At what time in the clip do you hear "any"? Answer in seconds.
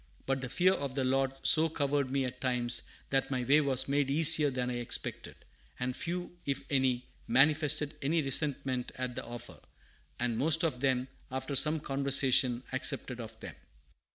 6.71-7.05, 8.01-8.23